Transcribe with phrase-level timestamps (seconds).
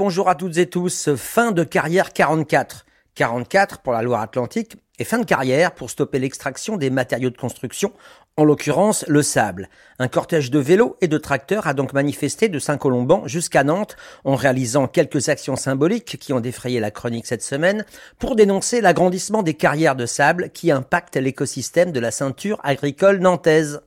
[0.00, 2.86] Bonjour à toutes et tous, fin de carrière 44.
[3.16, 7.92] 44 pour la Loire-Atlantique et fin de carrière pour stopper l'extraction des matériaux de construction,
[8.36, 9.68] en l'occurrence le sable.
[9.98, 14.36] Un cortège de vélos et de tracteurs a donc manifesté de Saint-Colomban jusqu'à Nantes en
[14.36, 17.84] réalisant quelques actions symboliques qui ont défrayé la chronique cette semaine
[18.20, 23.80] pour dénoncer l'agrandissement des carrières de sable qui impactent l'écosystème de la ceinture agricole nantaise.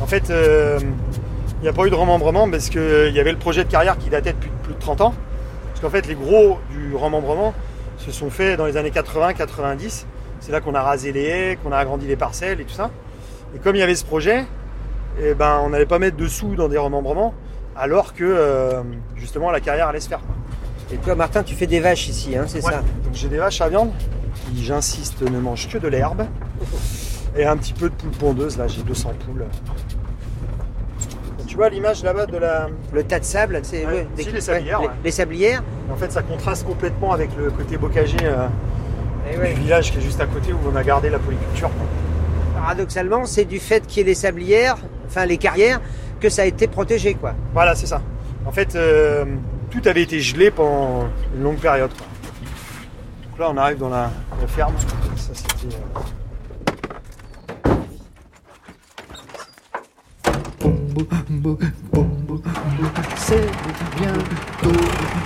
[0.00, 0.80] En fait, euh,
[1.58, 3.98] il n'y a pas eu de remembrement parce qu'il y avait le projet de carrière
[3.98, 5.14] qui datait depuis plus de 30 ans.
[5.80, 7.54] Parce qu'en fait, les gros du remembrement
[7.96, 10.04] se sont faits dans les années 80-90.
[10.40, 12.90] C'est là qu'on a rasé les haies, qu'on a agrandi les parcelles et tout ça.
[13.54, 14.44] Et comme il y avait ce projet,
[15.22, 17.34] eh ben, on n'allait pas mettre de sous dans des remembrements,
[17.76, 18.82] alors que euh,
[19.16, 20.20] justement la carrière allait se faire.
[20.92, 22.72] Et toi, Martin, tu fais des vaches ici, hein, c'est Ouais.
[22.72, 23.90] ça Donc j'ai des vaches à viande
[24.34, 26.26] qui, j'insiste, ne mangent que de l'herbe.
[27.36, 29.46] Et un petit peu de poules pondeuses, là j'ai 200 poules.
[31.50, 32.68] Tu vois l'image là-bas de la.
[32.92, 34.92] Le tas de sable, c'est Ouais, les sablières, les, ouais.
[35.02, 35.64] les sablières.
[35.92, 38.46] En fait ça contraste complètement avec le côté bocager euh,
[39.28, 41.68] Eh du village qui est juste à côté où on a gardé la polyculture.
[42.54, 44.76] Paradoxalement, c'est du fait qu'il y ait les sablières,
[45.08, 45.80] enfin les carrières,
[46.20, 47.34] que ça a été protégé, quoi.
[47.52, 48.00] Voilà, c'est ça.
[48.46, 49.24] En fait, euh,
[49.72, 51.90] tout avait été gelé pendant une longue période.
[51.98, 52.06] quoi.
[53.28, 54.08] Donc là, on arrive dans la,
[54.40, 54.74] la ferme.
[55.16, 55.74] Ça, c'était.
[55.74, 56.00] euh,
[63.16, 63.46] C'est
[63.96, 64.80] bientôt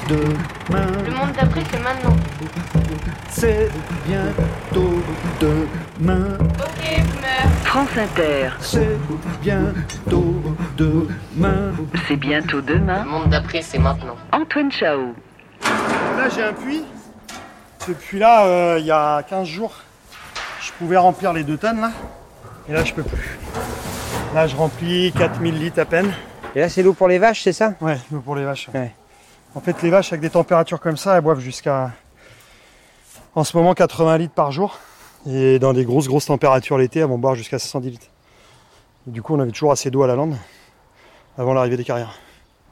[0.09, 0.87] demain.
[1.05, 2.17] Le monde d'après, c'est maintenant.
[3.31, 3.71] C'est
[4.07, 5.03] bientôt
[5.41, 6.39] demain.
[6.59, 7.51] Ok, boomer.
[7.65, 8.99] France Inter, C'est
[9.43, 10.43] bientôt
[10.77, 11.73] demain.
[12.07, 13.05] c'est bientôt Le demain.
[13.05, 14.17] monde d'après, c'est maintenant.
[14.33, 15.15] Antoine Chao.
[15.63, 16.85] Là, j'ai un puits.
[17.87, 19.75] Ce puits-là, euh, il y a 15 jours,
[20.63, 21.91] je pouvais remplir les 2 tonnes là.
[22.69, 23.39] Et là, je peux plus.
[24.35, 26.13] Là, je remplis 4000 litres à peine.
[26.57, 27.75] Et là, c'est l'eau pour les vaches, c'est ça?
[27.81, 28.69] Ouais, l'eau pour les vaches.
[28.75, 28.93] Ouais.
[29.55, 31.93] En fait, les vaches avec des températures comme ça, elles boivent jusqu'à
[33.37, 34.81] en ce moment 80 litres par jour.
[35.25, 38.07] Et dans des grosses grosses températures l'été, elles vont boire jusqu'à 70 litres.
[39.07, 40.37] Et du coup, on avait toujours assez d'eau à la lande
[41.39, 42.19] avant l'arrivée des carrières.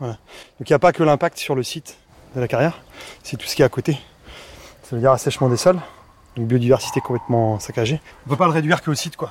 [0.00, 0.14] Voilà.
[0.58, 1.96] Donc il n'y a pas que l'impact sur le site
[2.34, 2.80] de la carrière,
[3.22, 4.00] c'est tout ce qui est à côté.
[4.82, 5.78] Ça veut dire assèchement des sols,
[6.36, 8.00] donc biodiversité complètement saccagée.
[8.26, 9.30] On peut pas le réduire qu'au site quoi.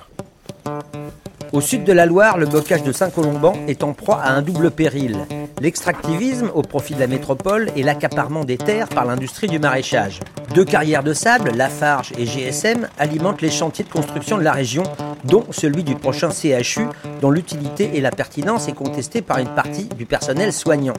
[1.53, 4.71] Au sud de la Loire, le bocage de Saint-Colomban est en proie à un double
[4.71, 5.17] péril.
[5.59, 10.21] L'extractivisme au profit de la métropole et l'accaparement des terres par l'industrie du maraîchage.
[10.55, 14.83] Deux carrières de sable, Lafarge et GSM, alimentent les chantiers de construction de la région,
[15.25, 16.87] dont celui du prochain CHU,
[17.19, 20.95] dont l'utilité et la pertinence est contestée par une partie du personnel soignant.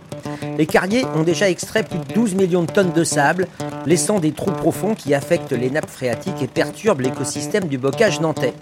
[0.59, 3.47] Les carriers ont déjà extrait plus de 12 millions de tonnes de sable,
[3.87, 8.53] laissant des trous profonds qui affectent les nappes phréatiques et perturbent l'écosystème du bocage nantais.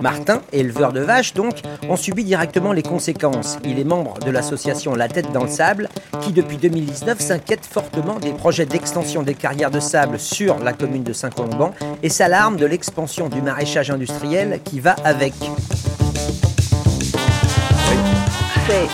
[0.00, 3.58] Martin, éleveur de vaches donc, en subit directement les conséquences.
[3.64, 5.88] Il est membre de l'association La Tête dans le Sable,
[6.20, 11.02] qui depuis 2019 s'inquiète fortement des projets d'extension des carrières de sable sur la commune
[11.02, 11.72] de Saint-Colomban
[12.02, 15.34] et s'alarme de l'expansion du maraîchage industriel qui va avec.
[18.66, 18.86] C'est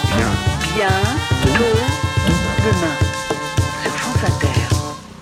[0.77, 1.65] bientôt
[2.59, 2.95] demain.
[3.83, 4.49] Sur France Inter.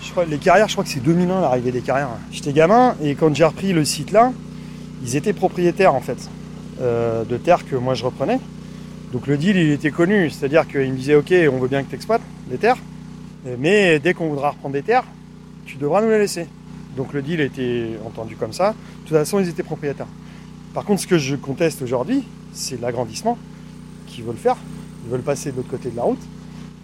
[0.01, 2.09] Je crois, les carrières, je crois que c'est 2001 l'arrivée des carrières.
[2.31, 4.33] J'étais gamin et quand j'ai repris le site là,
[5.03, 6.29] ils étaient propriétaires en fait
[6.81, 8.39] euh, de terres que moi je reprenais.
[9.13, 11.91] Donc le deal il était connu, c'est-à-dire qu'ils me disaient ok on veut bien que
[11.91, 12.79] tu exploites les terres,
[13.59, 15.05] mais dès qu'on voudra reprendre des terres,
[15.67, 16.47] tu devras nous les laisser.
[16.97, 18.71] Donc le deal était entendu comme ça.
[18.71, 20.09] De toute façon ils étaient propriétaires.
[20.75, 23.37] Par contre ce que je conteste aujourd'hui, c'est l'agrandissement
[24.07, 24.57] qu'ils veulent faire.
[25.05, 26.23] Ils veulent passer de l'autre côté de la route.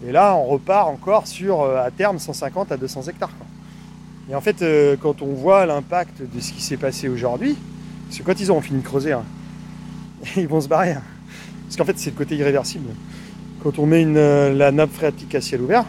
[0.05, 3.31] Et là, on repart encore sur, euh, à terme, 150 à 200 hectares.
[4.29, 7.57] Et en fait, euh, quand on voit l'impact de ce qui s'est passé aujourd'hui,
[8.09, 9.23] parce que quand ils auront fini de creuser, hein,
[10.35, 10.91] ils vont se barrer.
[10.91, 11.03] hein.
[11.65, 12.89] Parce qu'en fait, c'est le côté irréversible.
[13.63, 15.85] Quand on met euh, la nappe phréatique à ciel ouvert,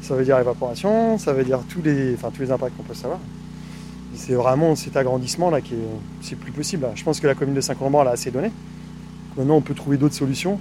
[0.00, 2.14] ça veut dire évaporation, ça veut dire tous les,
[2.50, 3.20] impacts qu'on peut savoir.
[4.14, 5.88] C'est vraiment cet agrandissement là qui est,
[6.22, 6.82] c'est plus possible.
[6.82, 6.92] là.
[6.94, 8.50] Je pense que la commune de Saint-Colomban a assez donné.
[9.36, 10.58] Maintenant, on peut trouver d'autres solutions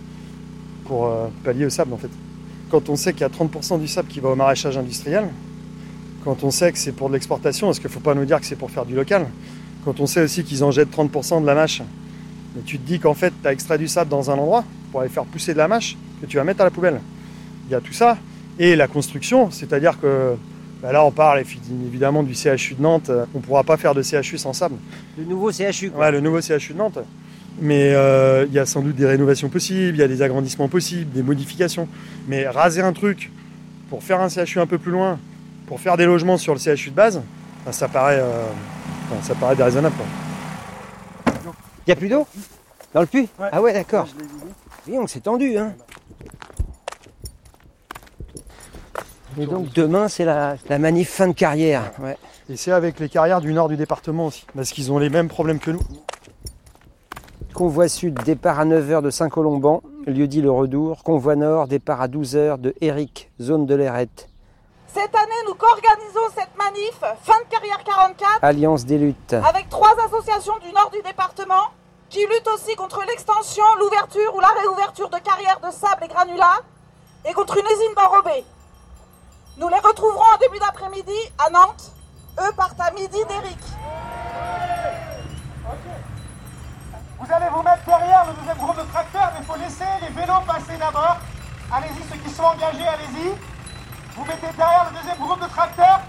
[0.85, 2.09] pour euh, pallier au sable en fait
[2.72, 5.28] quand on sait qu'il y a 30% du sable qui va au maraîchage industriel,
[6.23, 8.40] quand on sait que c'est pour de l'exportation, parce qu'il ne faut pas nous dire
[8.40, 9.28] que c'est pour faire du local,
[9.85, 11.81] quand on sait aussi qu'ils en jettent 30% de la mâche,
[12.57, 15.01] et tu te dis qu'en fait tu as extrait du sable dans un endroit pour
[15.01, 16.99] aller faire pousser de la mâche que tu vas mettre à la poubelle.
[17.67, 18.17] Il y a tout ça.
[18.59, 20.35] Et la construction, c'est-à-dire que
[20.81, 24.01] bah là on parle évidemment du CHU de Nantes, on ne pourra pas faire de
[24.01, 24.75] CHU sans sable.
[25.17, 26.05] Le nouveau CHU, quoi.
[26.05, 26.99] Ouais, le nouveau CHU de Nantes.
[27.59, 30.67] Mais euh, il y a sans doute des rénovations possibles, il y a des agrandissements
[30.67, 31.87] possibles, des modifications.
[32.27, 33.31] Mais raser un truc
[33.89, 35.19] pour faire un CHU un peu plus loin,
[35.67, 37.22] pour faire des logements sur le CHU de base,
[37.66, 38.45] ben, ça paraît, euh,
[39.22, 39.96] ça paraît déraisonnable.
[39.96, 40.05] quoi.
[41.85, 42.28] Il n'y a plus d'eau
[42.93, 43.29] Dans le puits?
[43.40, 43.49] Ouais.
[43.52, 44.08] Ah ouais, d'accord.
[44.85, 45.73] Dis donc, c'est tendu, hein
[49.40, 51.91] Et donc demain, c'est la, la manif fin de carrière.
[51.99, 52.17] Ouais.
[52.49, 55.29] Et c'est avec les carrières du nord du département aussi, parce qu'ils ont les mêmes
[55.29, 55.79] problèmes que nous.
[57.53, 61.03] Convoi sud, départ à 9h de Saint-Colomban, lieu dit le Redour.
[61.03, 64.29] Convoi nord, départ à 12h de Eric, zone de l'Errette.
[64.93, 69.34] Cette année, nous co-organisons cette manif, fin de carrière 44, Alliance des luttes.
[69.34, 71.70] avec trois associations du nord du département
[72.09, 76.59] qui luttent aussi contre l'extension, l'ouverture ou la réouverture de carrières de sable et granulats
[77.23, 78.43] et contre une usine d'enrobés.
[79.58, 81.91] Nous les retrouverons en début d'après-midi à Nantes.
[82.41, 83.59] Eux partent à midi d'Eric.
[87.20, 90.09] Vous allez vous mettre derrière le deuxième groupe de tracteurs, mais il faut laisser les
[90.09, 91.17] vélos passer d'abord.
[91.72, 93.32] Allez-y, ceux qui sont engagés, allez-y.
[94.16, 96.02] Vous mettez derrière le deuxième groupe de tracteurs.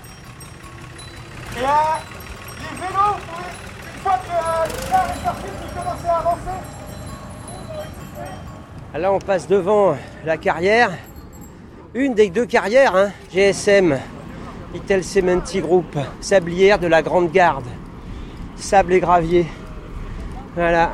[1.56, 1.69] Et euh,
[2.58, 3.16] les vélos,
[3.94, 6.58] une fois que euh, le char est sorti, vous commencez à avancer.
[8.94, 10.90] Là, on passe devant la carrière.
[11.94, 13.99] Une des deux carrières, hein, GSM,
[14.75, 17.66] Itel Cementi Group, sablière de la Grande Garde.
[18.56, 19.46] Sable et gravier.
[20.54, 20.90] Voilà.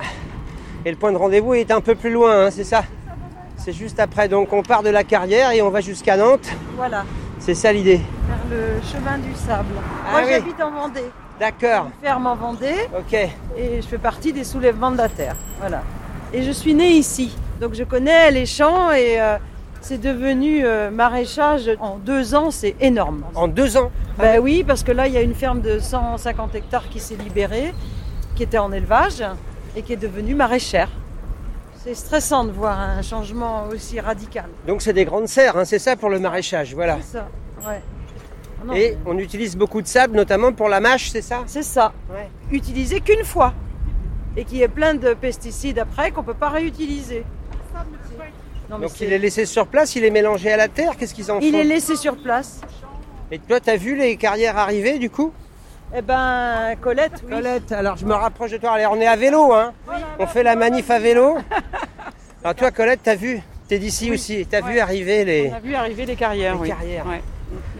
[0.84, 2.84] Et le point de rendez-vous est un peu plus loin, hein, c'est ça?
[3.68, 4.28] C'est juste après.
[4.30, 6.48] Donc on part de la carrière et on va jusqu'à Nantes.
[6.74, 7.04] Voilà,
[7.38, 8.00] C'est ça l'idée.
[8.26, 9.74] vers le chemin du sable.
[10.06, 10.28] Ah Moi oui.
[10.30, 11.90] j'habite en Vendée, D'accord.
[12.02, 13.12] ferme en Vendée Ok.
[13.12, 15.36] et je fais partie des soulèvements de la terre.
[15.60, 15.82] Voilà.
[16.32, 19.36] Et je suis née ici, donc je connais les champs et euh,
[19.82, 23.22] c'est devenu euh, maraîchage en deux ans, c'est énorme.
[23.34, 23.90] En deux ans?
[24.16, 27.16] Ben oui, parce que là il y a une ferme de 150 hectares qui s'est
[27.16, 27.74] libérée,
[28.34, 29.22] qui était en élevage
[29.76, 30.88] et qui est devenue maraîchère.
[31.88, 34.44] C'est stressant de voir un changement aussi radical.
[34.66, 36.74] Donc c'est des grandes serres, hein, c'est ça pour le maraîchage.
[36.74, 36.98] Voilà.
[37.00, 37.28] C'est ça,
[37.66, 37.80] ouais.
[38.60, 41.44] Ah non, Et on utilise beaucoup de sable, notamment pour la mâche, c'est ça?
[41.46, 41.94] C'est ça.
[42.10, 42.28] Ouais.
[42.50, 43.54] Utilisé qu'une fois.
[44.36, 47.24] Et qui est plein de pesticides après qu'on ne peut pas réutiliser.
[48.68, 51.32] Non, Donc il est laissé sur place, il est mélangé à la terre, qu'est-ce qu'ils
[51.32, 51.58] en il font?
[51.58, 52.60] est laissé sur place.
[53.30, 55.32] Et toi, t'as vu les carrières arriver du coup?
[55.96, 57.30] Eh ben, Colette, oui.
[57.30, 58.72] Colette, alors je me rapproche de toi.
[58.72, 59.72] Allez, on est à vélo, hein
[60.18, 61.38] On fait la manif à vélo.
[62.44, 63.40] Alors toi, Colette, t'as vu?
[63.68, 64.46] T'es d'ici aussi.
[64.46, 66.68] T'as vu arriver les, On a vu arriver les carrières, les oui.
[66.68, 67.22] carrières Ouais.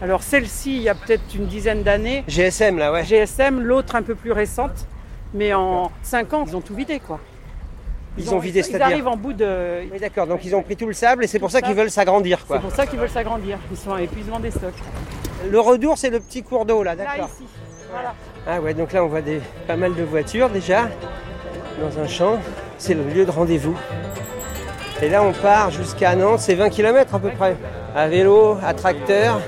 [0.01, 2.23] Alors celle-ci, il y a peut-être une dizaine d'années.
[2.27, 3.03] GSM là, ouais.
[3.03, 4.87] GSM, l'autre un peu plus récente.
[5.35, 7.19] Mais en 5 ans, ils ont tout vidé, quoi.
[8.17, 9.81] Ils ont vidé, Ils c'est-à-dire arrivent en bout de...
[9.93, 10.25] Oui, d'accord.
[10.25, 12.47] Donc ils ont pris tout le sable et c'est pour ça qu'ils veulent s'agrandir, C'est
[12.47, 12.59] quoi.
[12.59, 13.59] pour ça qu'ils veulent s'agrandir.
[13.71, 14.73] Ils sont à épuisement des stocks.
[15.49, 17.29] Le Redour, c'est le petit cours d'eau là, Là, d'accord.
[17.35, 17.45] ici.
[17.91, 18.13] Voilà.
[18.47, 20.83] Ah ouais, donc là on voit des, pas mal de voitures déjà
[21.79, 22.39] dans un champ.
[22.77, 23.75] C'est le lieu de rendez-vous.
[25.01, 27.55] Et là on part jusqu'à Nantes, c'est 20 km à peu près.
[27.95, 29.39] À vélo, à tracteur.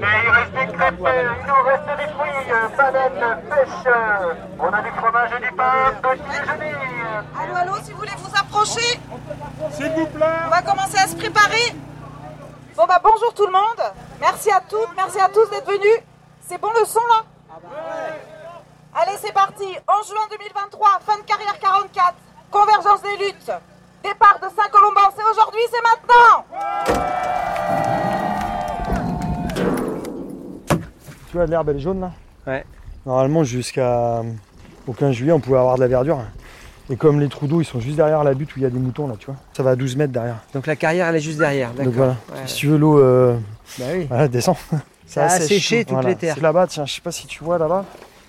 [0.00, 3.68] Mais il reste des crêpes, euh, il nous reste des fruits, euh, bananes, pêche.
[3.86, 6.74] euh, On a du fromage et du pain, petit déjeuner.
[7.40, 8.98] Allô, allô, si vous voulez vous approcher,
[9.70, 10.26] S'il vous plaît.
[10.46, 11.72] on va commencer à se préparer.
[12.76, 13.92] Bon bah bonjour tout le monde.
[14.20, 16.00] Merci à toutes, merci à tous d'être venus.
[16.46, 17.24] C'est bon le son là
[18.94, 19.64] Allez c'est parti.
[19.64, 22.14] 11 juin 2023, fin de carrière 44.
[22.50, 23.50] Convergence des luttes.
[24.04, 25.00] Départ de Saint-Colomban.
[25.16, 26.44] C'est aujourd'hui, c'est maintenant.
[31.28, 32.12] Tu vois, l'herbe elle est jaune là
[32.46, 32.64] Ouais.
[33.06, 34.22] Normalement, jusqu'à
[34.86, 36.20] au 15 juillet, on pouvait avoir de la verdure.
[36.90, 38.70] Et comme les trous d'eau, ils sont juste derrière la butte où il y a
[38.70, 39.36] des moutons là, tu vois.
[39.56, 40.36] Ça va à 12 mètres derrière.
[40.52, 41.84] Donc la carrière elle est juste derrière, d'accord.
[41.86, 42.16] Donc voilà.
[42.32, 42.46] Ouais.
[42.46, 43.36] Si tu veux l'eau, euh,
[43.78, 44.06] Bah oui.
[44.08, 44.56] voilà, descend.
[45.14, 45.94] Ça a séché tout.
[45.94, 46.34] toutes les terres.
[46.34, 47.84] C'est là-bas, tiens, je sais pas si tu vois là-bas.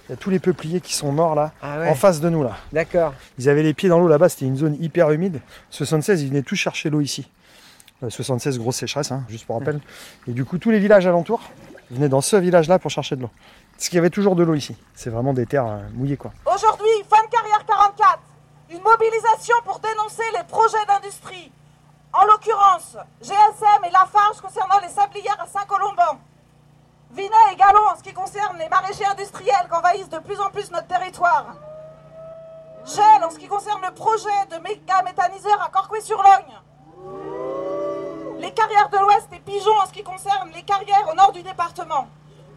[0.07, 1.89] Il y a tous les peupliers qui sont morts là, Ah ouais.
[1.89, 2.57] en face de nous là.
[2.71, 3.13] D'accord.
[3.39, 5.41] Ils avaient les pieds dans l'eau là-bas, c'était une zone hyper humide.
[5.71, 7.27] 76, ils venaient tous chercher l'eau ici.
[8.03, 9.79] Euh, 76, grosse sécheresse, hein, juste pour rappel.
[10.27, 11.41] Et du coup, tous les villages alentours
[11.89, 13.29] venaient dans ce village-là pour chercher de l'eau.
[13.75, 14.75] Parce qu'il y avait toujours de l'eau ici.
[14.93, 16.31] C'est vraiment des terres euh, mouillées quoi.
[16.45, 18.19] Aujourd'hui, fin de carrière 44.
[18.69, 21.51] Une mobilisation pour dénoncer les projets d'industrie.
[22.13, 26.19] En l'occurrence, GSM et Lafarge concernant les sablières à Saint-Colomban.
[27.15, 30.49] Vinet et Galon en ce qui concerne les maraîchers industriels qui envahissent de plus en
[30.49, 31.55] plus notre territoire.
[32.85, 36.55] Shell en ce qui concerne le projet de méga méthaniseur à Corcoué-sur-Logne.
[38.39, 41.41] Les carrières de l'Ouest et Pigeon en ce qui concerne les carrières au nord du
[41.43, 42.07] département.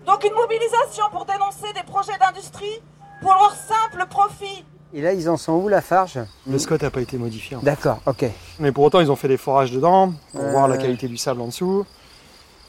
[0.05, 2.83] Donc une mobilisation pour dénoncer des projets d'industrie
[3.23, 4.65] pour leur simple profit.
[4.93, 6.19] Et là ils en sont où la farge?
[6.47, 7.57] Le Scott n'a pas été modifié.
[7.57, 7.67] en fait.
[7.67, 8.25] D'accord, ok.
[8.59, 11.17] Mais pour autant, ils ont fait des forages dedans pour Ouais, voir la qualité du
[11.19, 11.85] sable en dessous.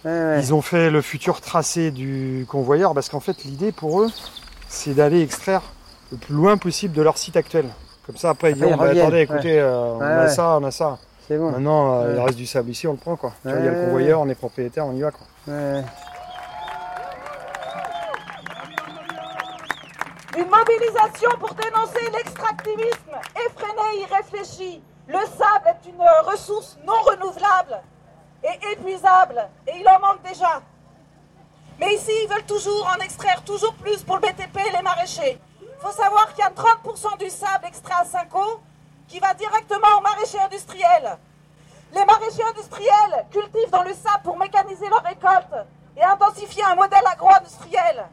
[0.06, 0.40] Ouais.
[0.40, 4.10] Ils ont fait le futur tracé du convoyeur parce qu'en fait, l'idée pour eux,
[4.68, 5.62] c'est d'aller extraire
[6.12, 7.66] le plus loin possible de leur site actuel.
[8.06, 10.30] Comme ça, après, ils Après, ils bah, attendez, écoutez, euh, on Ouais, a ouais.
[10.30, 10.98] ça, on a ça.
[11.28, 11.52] C'est bon.
[11.52, 12.14] Maintenant, euh, Ouais.
[12.16, 13.34] il reste du sable ici, on le prend quoi.
[13.44, 15.28] Tu vois, il y a le convoyeur, on est propriétaire, on y va quoi.
[15.48, 15.84] Ouais.
[20.38, 24.82] Une mobilisation pour dénoncer l'extractivisme effréné et irréfléchi.
[25.08, 26.02] Le sable est une
[26.32, 27.82] ressource non renouvelable.
[28.44, 30.62] Est épuisable et il en manque déjà.
[31.80, 35.40] Mais ici, ils veulent toujours en extraire toujours plus pour le BTP et les maraîchers.
[35.62, 38.62] Il faut savoir qu'il y a 30% du sable extrait à Cinco
[39.08, 41.18] qui va directement aux maraîchers industriels.
[41.94, 45.56] Les maraîchers industriels cultivent dans le sable pour mécaniser leur récolte
[45.98, 48.06] et intensifier un modèle agro-industriel.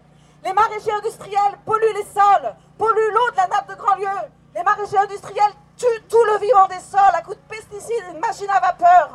[0.45, 4.09] Les maraîchers industriels polluent les sols, polluent l'eau de la nappe de Grandlieu.
[4.55, 8.21] Les maraîchers industriels tuent tout le vivant des sols à coups de pesticides et de
[8.21, 9.11] machines à vapeur.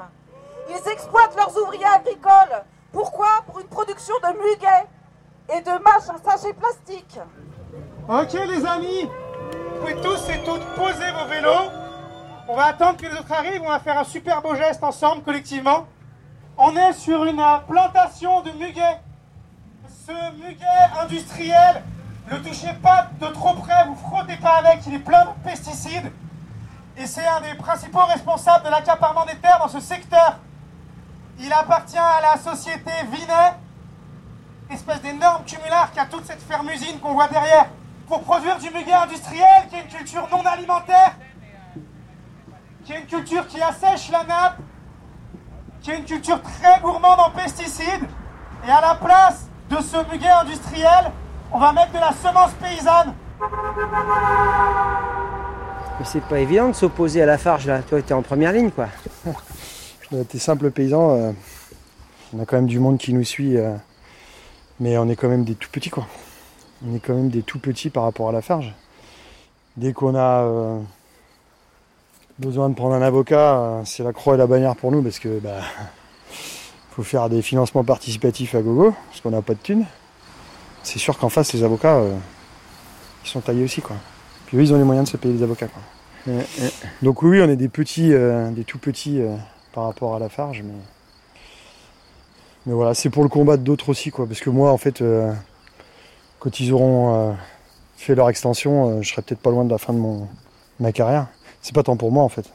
[0.72, 2.64] Ils exploitent leurs ouvriers agricoles.
[2.94, 3.28] Pourquoi?
[3.46, 4.88] Pour une production de muguet
[5.54, 7.20] et de mâches en sachet plastique.
[8.08, 11.72] Ok les amis, vous pouvez tous et toutes poser vos vélos.
[12.48, 15.24] On va attendre que les autres arrivent, on va faire un super beau geste ensemble,
[15.24, 15.88] collectivement.
[16.58, 19.00] On est sur une plantation de muguet.
[20.08, 20.66] Ce muguet
[21.02, 21.84] industriel,
[22.32, 26.12] ne touchez pas de trop près, vous frottez pas avec, il est plein de pesticides.
[26.98, 30.38] Et c'est un des principaux responsables de l'accaparement des terres dans ce secteur.
[31.44, 33.54] Il appartient à la société Vinet,
[34.70, 37.66] espèce d'énorme cumulard qui a toute cette ferme-usine qu'on voit derrière,
[38.08, 41.16] pour produire du muguet industriel, qui est une culture non alimentaire,
[42.86, 44.58] qui est une culture qui assèche la nappe,
[45.82, 48.08] qui est une culture très gourmande en pesticides.
[48.68, 51.12] Et à la place de ce muguet industriel,
[51.52, 53.16] on va mettre de la semence paysanne.
[56.00, 57.82] Mais c'est pas évident de s'opposer à la farge là.
[57.82, 58.88] Toi, t'es en première ligne quoi.
[60.30, 61.32] T'es simple paysan, euh,
[62.34, 63.74] on a quand même du monde qui nous suit, euh,
[64.80, 66.06] mais on est quand même des tout petits quoi.
[66.86, 68.74] On est quand même des tout petits par rapport à la farge.
[69.78, 70.80] Dès qu'on a euh,
[72.40, 75.40] besoin de prendre un avocat, c'est la croix et la bannière pour nous parce que
[75.40, 75.62] bah
[76.92, 79.86] faut faire des financements participatifs à gogo, parce qu'on n'a pas de thunes.
[80.84, 82.02] C'est sûr qu'en face les avocats
[83.24, 83.96] ils sont taillés aussi quoi.
[84.48, 85.82] Puis eux ils ont les moyens de se payer les avocats quoi.
[87.02, 89.36] Donc oui, on est des petits, euh, des tout petits euh,
[89.74, 90.74] par rapport à la farge, mais
[92.66, 95.34] mais voilà, c'est pour le combat d'autres aussi quoi, parce que moi en fait, euh,
[96.40, 97.34] quand ils auront euh,
[97.98, 100.28] fait leur extension, euh, je serai peut-être pas loin de la fin de mon
[100.80, 101.28] ma carrière.
[101.62, 102.52] C'est pas tant pour moi en fait,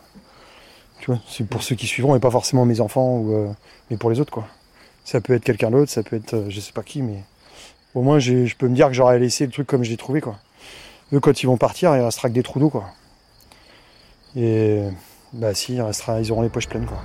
[1.00, 3.54] tu vois, c'est pour ceux qui suivront et pas forcément mes enfants ou
[3.90, 4.46] mais pour les autres quoi.
[5.04, 7.22] Ça peut être quelqu'un d'autre, ça peut être je sais pas qui, mais
[7.94, 10.20] au moins je peux me dire que j'aurais laissé le truc comme je l'ai trouvé
[10.20, 10.36] quoi.
[11.12, 12.86] Eux quand ils vont partir, il restera que des trous d'eau quoi.
[14.36, 14.82] Et
[15.36, 16.98] bah si, il restera, ils auront les poches pleines quoi.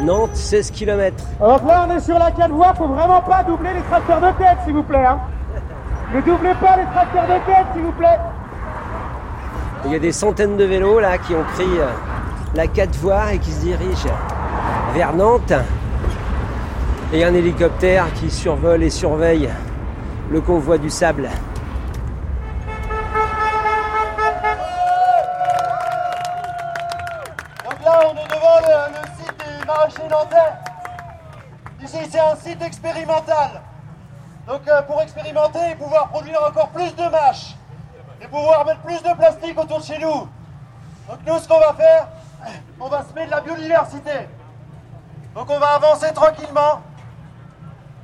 [0.00, 1.24] Nantes, 16 km.
[1.40, 4.36] Alors là, on est sur la 4 voies, faut vraiment pas doubler les tracteurs de
[4.38, 5.04] tête, s'il vous plaît.
[5.06, 5.20] hein.
[6.12, 8.18] Ne doublez pas les tracteurs de tête, s'il vous plaît.
[9.84, 11.86] Il y a des centaines de vélos là qui ont pris euh,
[12.54, 14.08] la 4 voies et qui se dirigent
[14.94, 15.52] vers Nantes.
[17.12, 19.50] Et un hélicoptère qui survole et surveille
[20.30, 21.28] le convoi du sable.
[35.92, 37.54] Pouvoir produire encore plus de mâches
[38.22, 40.26] et pouvoir mettre plus de plastique autour de chez nous.
[41.06, 42.08] Donc nous, ce qu'on va faire,
[42.80, 44.26] on va semer de la biodiversité.
[45.34, 46.80] Donc on va avancer tranquillement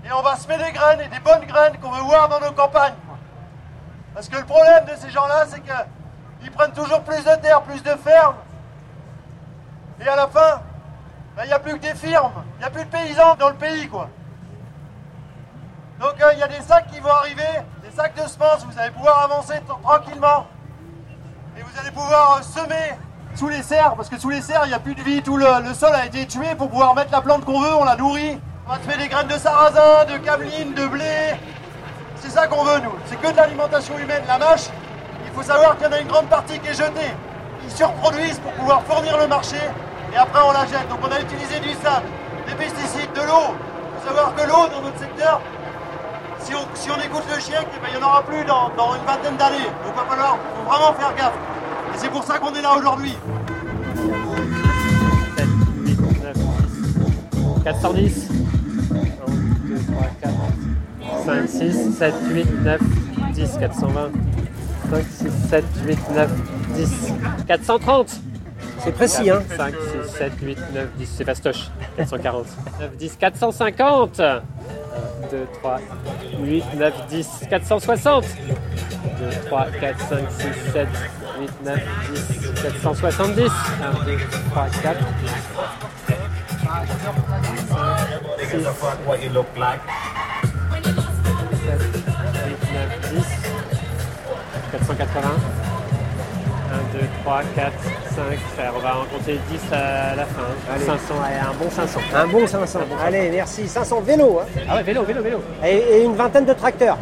[0.05, 2.53] et on va semer des graines et des bonnes graines qu'on veut voir dans nos
[2.53, 2.93] campagnes.
[4.13, 7.83] Parce que le problème de ces gens-là, c'est qu'ils prennent toujours plus de terre, plus
[7.83, 8.37] de fermes.
[9.99, 10.61] Et à la fin,
[11.37, 13.49] ben, il n'y a plus que des firmes, il n'y a plus de paysans dans
[13.49, 14.11] le pays, quoi.
[16.01, 18.79] Donc euh, il y a des sacs qui vont arriver, des sacs de semences, vous
[18.79, 20.47] allez pouvoir avancer tranquillement.
[21.57, 22.95] Et vous allez pouvoir euh, semer
[23.35, 25.37] sous les serres, parce que sous les serres, il n'y a plus de vie, tout
[25.37, 27.97] le, le sol a été tué pour pouvoir mettre la plante qu'on veut, on la
[27.97, 28.39] nourrit.
[28.67, 31.35] On va semer des graines de sarrasin, de cameline, de blé.
[32.17, 32.93] C'est ça qu'on veut, nous.
[33.07, 34.23] C'est que de l'alimentation humaine.
[34.29, 34.67] La mâche,
[35.25, 37.15] il faut savoir qu'il y en a une grande partie qui est jetée.
[37.65, 39.57] Ils surproduisent pour pouvoir fournir le marché
[40.13, 40.89] et après on la jette.
[40.89, 42.07] Donc on a utilisé du sable,
[42.47, 43.55] des pesticides, de l'eau.
[43.55, 45.41] Il faut savoir que l'eau dans notre secteur,
[46.49, 48.71] si on, si on écoute le chien, eh ben, il n'y en aura plus dans,
[48.71, 49.69] dans une vingtaine d'années.
[49.85, 51.35] Donc il va falloir faut vraiment faire gaffe.
[51.95, 53.15] Et c'est pour ça qu'on est là aujourd'hui.
[57.65, 58.95] 410 1,
[59.69, 60.35] 2, 3, 4,
[61.27, 62.81] 5, 6, 7, 8, 9,
[63.35, 64.11] 10, 420,
[64.91, 66.31] 5, 6, 7, 8, 9,
[66.77, 67.15] 10,
[67.47, 68.21] 430
[68.79, 69.75] C'est précis, hein 5,
[70.07, 71.69] 6, 7, 8, 9, 10, c'est fastoche.
[71.99, 72.47] 440.
[72.81, 74.43] 9, 10, 450 1,
[75.31, 75.81] 2, 3,
[76.45, 76.93] 8, 9,
[77.51, 78.23] 10, 460 2,
[79.19, 80.89] 3, 4, 5, 6, 7,
[81.39, 81.83] 8, 9,
[82.63, 83.53] 10, 470 1,
[84.05, 84.19] 2,
[84.51, 84.69] 3,
[88.75, 89.47] 4 8,
[92.75, 92.99] 9,
[94.73, 95.68] 10, 480,
[96.71, 98.23] 1, 2, 3, 4, 5,
[98.55, 98.73] frère.
[98.77, 100.43] On va en compter 10 à la fin.
[100.75, 100.85] Allez.
[100.85, 102.01] 500, allez, un bon 500.
[102.15, 102.81] Un bon 500.
[103.05, 103.67] Allez, merci.
[103.69, 104.41] 500 vélos.
[104.43, 104.61] hein.
[104.69, 105.43] Ah ouais, vélo, vélo, vélo.
[105.65, 106.99] Et, et une vingtaine de tracteurs.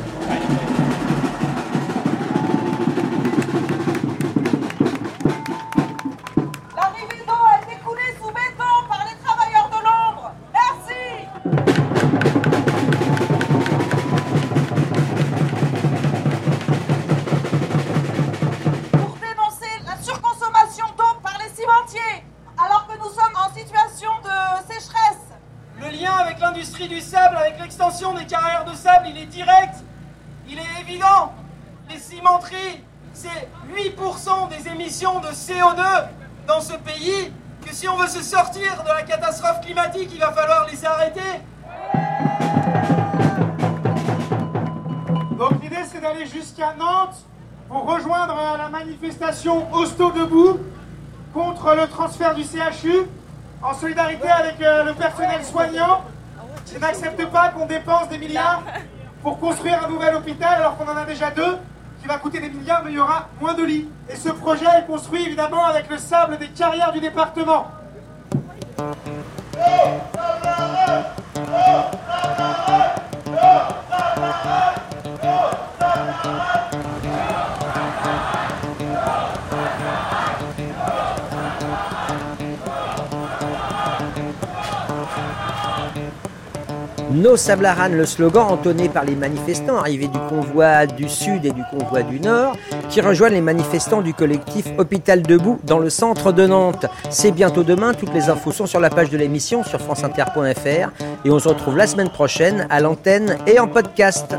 [38.17, 41.21] Se sortir de la catastrophe climatique, il va falloir les arrêter.
[45.37, 47.17] Donc l'idée c'est d'aller jusqu'à Nantes
[47.69, 50.59] pour rejoindre la manifestation Hosto debout
[51.35, 53.07] contre le transfert du CHU
[53.63, 56.03] en solidarité avec euh, le personnel soignant
[56.65, 58.63] qui n'accepte pas qu'on dépense des milliards
[59.23, 61.59] pour construire un nouvel hôpital alors qu'on en a déjà deux
[62.01, 63.89] qui va coûter des milliards mais il y aura moins de lits.
[64.09, 67.67] Et ce projet est construit évidemment avec le sable des carrières du département.
[87.17, 91.63] Nos Sablaranes, le slogan entonné par les manifestants arrivés du convoi du Sud et du
[91.71, 92.57] convoi du Nord,
[92.97, 96.87] qui rejoignent les manifestants du collectif Hôpital Debout dans le centre de Nantes.
[97.11, 100.89] C'est bientôt demain, toutes les infos sont sur la page de l'émission sur franceinter.fr
[101.27, 104.35] et on se retrouve la semaine prochaine à l'antenne et en podcast.